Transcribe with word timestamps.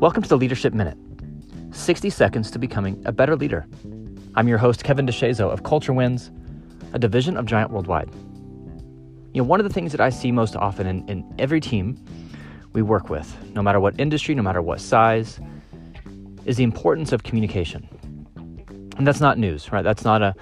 Welcome 0.00 0.22
to 0.22 0.30
the 0.30 0.38
Leadership 0.38 0.72
Minute 0.72 0.96
60 1.72 2.08
seconds 2.08 2.50
to 2.52 2.58
becoming 2.58 3.02
a 3.04 3.12
better 3.12 3.36
leader. 3.36 3.66
I'm 4.34 4.48
your 4.48 4.56
host, 4.56 4.82
Kevin 4.82 5.06
DeShazo 5.06 5.52
of 5.52 5.62
Culture 5.62 5.92
Wins, 5.92 6.30
a 6.94 6.98
division 6.98 7.36
of 7.36 7.44
Giant 7.44 7.70
Worldwide. 7.70 8.08
You 9.34 9.42
know, 9.42 9.44
one 9.44 9.60
of 9.60 9.64
the 9.64 9.72
things 9.74 9.92
that 9.92 10.00
I 10.00 10.08
see 10.08 10.32
most 10.32 10.56
often 10.56 10.86
in, 10.86 11.06
in 11.06 11.34
every 11.38 11.60
team 11.60 12.02
we 12.72 12.80
work 12.80 13.10
with, 13.10 13.36
no 13.54 13.62
matter 13.62 13.78
what 13.78 14.00
industry, 14.00 14.34
no 14.34 14.42
matter 14.42 14.62
what 14.62 14.80
size, 14.80 15.38
is 16.46 16.56
the 16.56 16.64
importance 16.64 17.12
of 17.12 17.24
communication. 17.24 17.86
And 18.96 19.06
that's 19.06 19.20
not 19.20 19.36
news, 19.36 19.70
right? 19.70 19.82
That's 19.82 20.02
not 20.02 20.22
a, 20.22 20.34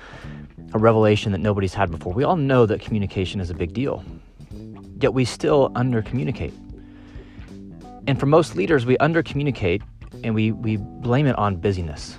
a 0.72 0.78
revelation 0.78 1.32
that 1.32 1.38
nobody's 1.38 1.74
had 1.74 1.90
before. 1.90 2.12
We 2.12 2.22
all 2.22 2.36
know 2.36 2.64
that 2.66 2.80
communication 2.80 3.40
is 3.40 3.50
a 3.50 3.54
big 3.54 3.72
deal, 3.72 4.04
yet 5.00 5.14
we 5.14 5.24
still 5.24 5.72
under 5.74 6.00
communicate. 6.00 6.54
And 8.08 8.18
for 8.18 8.24
most 8.24 8.56
leaders, 8.56 8.86
we 8.86 8.96
under 8.96 9.22
communicate 9.22 9.82
and 10.24 10.34
we, 10.34 10.50
we 10.50 10.78
blame 10.78 11.26
it 11.26 11.36
on 11.36 11.56
busyness. 11.56 12.16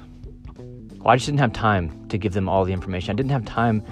Well, 0.99 1.07
I 1.07 1.15
just 1.15 1.25
didn't 1.25 1.39
have 1.39 1.51
time 1.51 2.07
to 2.09 2.17
give 2.19 2.33
them 2.33 2.47
all 2.47 2.63
the 2.63 2.71
information. 2.71 3.09
I 3.09 3.15
didn't 3.15 3.31
have 3.31 3.43
time 3.43 3.83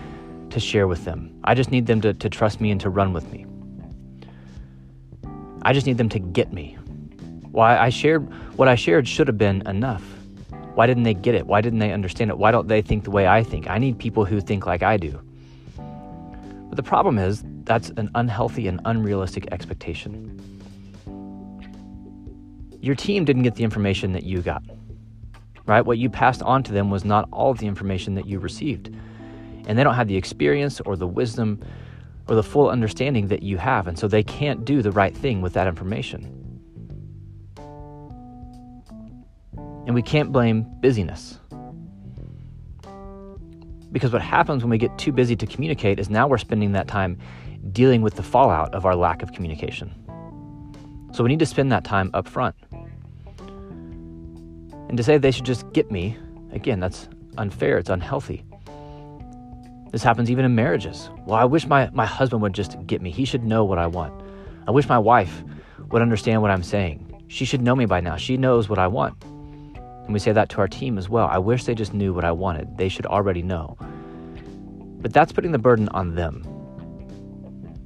to 0.51 0.59
share 0.59 0.87
with 0.87 1.05
them. 1.05 1.35
I 1.43 1.55
just 1.55 1.71
need 1.71 1.87
them 1.87 1.99
to, 2.01 2.13
to 2.13 2.29
trust 2.29 2.61
me 2.61 2.69
and 2.69 2.79
to 2.81 2.91
run 2.91 3.13
with 3.13 3.31
me. 3.31 3.47
I 5.63 5.73
just 5.73 5.87
need 5.87 5.97
them 5.97 6.07
to 6.09 6.19
get 6.19 6.53
me. 6.53 6.77
Why 7.49 7.79
I 7.79 7.89
shared 7.89 8.31
what 8.57 8.67
I 8.67 8.75
shared 8.75 9.07
should 9.07 9.27
have 9.27 9.39
been 9.39 9.67
enough. 9.67 10.03
Why 10.75 10.85
didn't 10.85 11.01
they 11.01 11.15
get 11.15 11.33
it? 11.33 11.47
Why 11.47 11.61
didn't 11.61 11.79
they 11.79 11.93
understand 11.93 12.29
it? 12.29 12.37
Why 12.37 12.51
don't 12.51 12.67
they 12.67 12.83
think 12.83 13.05
the 13.05 13.11
way 13.11 13.25
I 13.27 13.41
think? 13.41 13.71
I 13.71 13.79
need 13.79 13.97
people 13.97 14.23
who 14.23 14.39
think 14.39 14.67
like 14.67 14.83
I 14.83 14.97
do. 14.97 15.19
But 15.75 16.75
the 16.75 16.83
problem 16.83 17.17
is 17.17 17.43
that's 17.63 17.89
an 17.97 18.11
unhealthy 18.13 18.67
and 18.67 18.79
unrealistic 18.85 19.47
expectation 19.51 20.56
your 22.81 22.95
team 22.95 23.25
didn't 23.25 23.43
get 23.43 23.55
the 23.55 23.63
information 23.63 24.13
that 24.13 24.23
you 24.23 24.41
got, 24.41 24.63
right? 25.65 25.81
What 25.81 25.97
you 25.97 26.09
passed 26.09 26.41
on 26.41 26.63
to 26.63 26.71
them 26.71 26.89
was 26.89 27.03
not 27.03 27.27
all 27.31 27.51
of 27.51 27.57
the 27.57 27.67
information 27.67 28.15
that 28.15 28.25
you 28.25 28.39
received. 28.39 28.95
And 29.67 29.77
they 29.77 29.83
don't 29.83 29.95
have 29.95 30.07
the 30.07 30.15
experience 30.15 30.79
or 30.81 30.95
the 30.95 31.07
wisdom 31.07 31.61
or 32.27 32.35
the 32.35 32.43
full 32.43 32.69
understanding 32.69 33.27
that 33.27 33.43
you 33.43 33.57
have. 33.57 33.87
And 33.87 33.97
so 33.97 34.07
they 34.07 34.23
can't 34.23 34.63
do 34.65 34.81
the 34.81 34.91
right 34.91 35.15
thing 35.15 35.41
with 35.41 35.53
that 35.53 35.67
information. 35.67 36.33
And 39.85 39.95
we 39.95 40.01
can't 40.01 40.31
blame 40.31 40.65
busyness. 40.81 41.39
Because 43.91 44.11
what 44.11 44.21
happens 44.21 44.63
when 44.63 44.69
we 44.69 44.77
get 44.77 44.97
too 44.97 45.11
busy 45.11 45.35
to 45.37 45.47
communicate 45.47 45.99
is 45.99 46.09
now 46.09 46.27
we're 46.27 46.37
spending 46.37 46.73
that 46.73 46.87
time 46.87 47.17
dealing 47.71 48.01
with 48.01 48.15
the 48.15 48.23
fallout 48.23 48.73
of 48.75 48.85
our 48.85 48.95
lack 48.95 49.21
of 49.21 49.31
communication. 49.31 49.93
So 51.13 51.23
we 51.23 51.29
need 51.29 51.39
to 51.39 51.45
spend 51.45 51.71
that 51.71 51.83
time 51.83 52.11
up 52.13 52.27
front. 52.27 52.55
And 54.89 54.97
to 54.97 55.03
say 55.03 55.17
they 55.17 55.31
should 55.31 55.45
just 55.45 55.71
get 55.73 55.91
me, 55.91 56.17
again, 56.51 56.79
that's 56.79 57.09
unfair, 57.37 57.77
it's 57.77 57.89
unhealthy. 57.89 58.43
This 59.91 60.03
happens 60.03 60.29
even 60.29 60.45
in 60.45 60.55
marriages. 60.55 61.09
Well, 61.25 61.37
I 61.37 61.45
wish 61.45 61.65
my, 61.65 61.89
my 61.93 62.05
husband 62.05 62.41
would 62.41 62.53
just 62.53 62.77
get 62.87 63.01
me. 63.01 63.11
He 63.11 63.25
should 63.25 63.43
know 63.43 63.63
what 63.63 63.77
I 63.77 63.87
want. 63.87 64.13
I 64.67 64.71
wish 64.71 64.87
my 64.87 64.97
wife 64.97 65.43
would 65.91 66.01
understand 66.01 66.41
what 66.41 66.51
I'm 66.51 66.63
saying. 66.63 67.23
She 67.27 67.45
should 67.45 67.61
know 67.61 67.75
me 67.75 67.85
by 67.85 68.01
now. 68.01 68.15
She 68.15 68.37
knows 68.37 68.69
what 68.69 68.79
I 68.79 68.87
want. 68.87 69.21
And 69.23 70.13
we 70.13 70.19
say 70.19 70.31
that 70.31 70.49
to 70.49 70.59
our 70.59 70.67
team 70.67 70.97
as 70.97 71.09
well. 71.09 71.27
I 71.27 71.37
wish 71.37 71.65
they 71.65 71.75
just 71.75 71.93
knew 71.93 72.13
what 72.13 72.25
I 72.25 72.31
wanted. 72.31 72.77
They 72.77 72.89
should 72.89 73.05
already 73.05 73.41
know. 73.41 73.77
But 75.01 75.13
that's 75.13 75.31
putting 75.31 75.51
the 75.51 75.59
burden 75.59 75.89
on 75.89 76.15
them. 76.15 76.43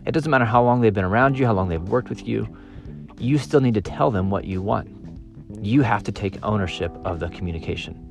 It 0.06 0.12
doesn't 0.12 0.30
matter 0.30 0.46
how 0.46 0.64
long 0.64 0.82
they've 0.82 0.94
been 0.94 1.04
around 1.06 1.38
you, 1.38 1.46
how 1.46 1.54
long 1.54 1.70
they've 1.70 1.82
worked 1.82 2.10
with 2.10 2.28
you. 2.28 2.48
You 3.18 3.38
still 3.38 3.60
need 3.60 3.74
to 3.76 3.82
tell 3.82 4.12
them 4.12 4.30
what 4.30 4.46
you 4.46 4.62
want 4.62 5.01
you 5.62 5.82
have 5.82 6.04
to 6.04 6.12
take 6.12 6.38
ownership 6.44 6.92
of 7.06 7.20
the 7.20 7.30
communication. 7.30 8.08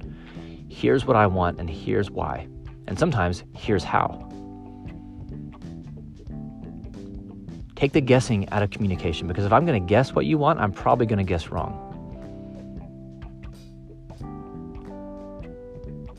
Here's 0.69 1.04
what 1.04 1.16
I 1.16 1.26
want, 1.26 1.59
and 1.59 1.69
here's 1.69 2.10
why. 2.10 2.48
And 2.87 2.98
sometimes, 2.98 3.44
here's 3.56 3.84
how. 3.84 4.26
Take 7.76 7.92
the 7.92 8.00
guessing 8.00 8.48
out 8.50 8.62
of 8.62 8.70
communication 8.70 9.26
because 9.26 9.44
if 9.44 9.53
I'm 9.53 9.64
going 9.64 9.81
to 9.82 9.88
guess 9.88 10.12
what 10.12 10.26
you 10.26 10.37
want, 10.37 10.60
I'm 10.60 10.72
probably 10.72 11.06
going 11.06 11.19
to 11.19 11.25
guess 11.25 11.48
wrong. 11.48 11.87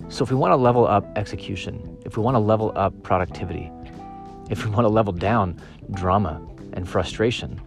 So, 0.09 0.23
if 0.23 0.31
we 0.31 0.35
want 0.35 0.51
to 0.51 0.57
level 0.57 0.87
up 0.87 1.05
execution, 1.15 1.97
if 2.05 2.17
we 2.17 2.23
want 2.23 2.35
to 2.35 2.39
level 2.39 2.73
up 2.75 3.01
productivity, 3.03 3.71
if 4.49 4.65
we 4.65 4.71
want 4.71 4.85
to 4.85 4.89
level 4.89 5.13
down 5.13 5.61
drama 5.91 6.45
and 6.73 6.89
frustration, 6.89 7.61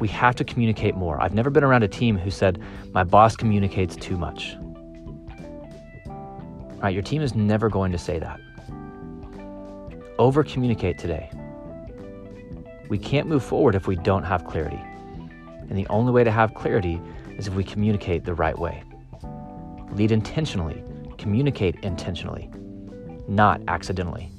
we 0.00 0.08
have 0.08 0.34
to 0.36 0.44
communicate 0.44 0.94
more. 0.94 1.20
I've 1.20 1.34
never 1.34 1.50
been 1.50 1.64
around 1.64 1.82
a 1.82 1.88
team 1.88 2.16
who 2.16 2.30
said, 2.30 2.62
my 2.92 3.04
boss 3.04 3.36
communicates 3.36 3.96
too 3.96 4.16
much. 4.16 4.56
Right? 6.76 6.94
Your 6.94 7.02
team 7.02 7.22
is 7.22 7.34
never 7.34 7.68
going 7.68 7.92
to 7.92 7.98
say 7.98 8.18
that. 8.18 8.40
Over 10.18 10.44
communicate 10.44 10.98
today. 10.98 11.30
We 12.88 12.98
can't 12.98 13.28
move 13.28 13.44
forward 13.44 13.74
if 13.74 13.86
we 13.86 13.96
don't 13.96 14.24
have 14.24 14.46
clarity. 14.46 14.80
And 15.68 15.76
the 15.76 15.86
only 15.88 16.12
way 16.12 16.24
to 16.24 16.30
have 16.30 16.54
clarity 16.54 17.00
is 17.36 17.46
if 17.46 17.54
we 17.54 17.64
communicate 17.64 18.24
the 18.24 18.34
right 18.34 18.58
way. 18.58 18.82
Lead 19.92 20.12
intentionally, 20.12 20.82
communicate 21.18 21.76
intentionally, 21.82 22.50
not 23.28 23.60
accidentally. 23.68 24.30